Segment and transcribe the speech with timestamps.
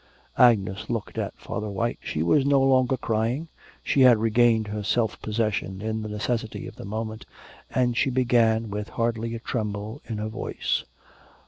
[0.39, 3.49] Agnes looked at Father White, she was no longer crying,
[3.83, 7.23] she had regained her self possession in the necessity of the moment,
[7.69, 10.85] and she began with hardly a tremble In her voice.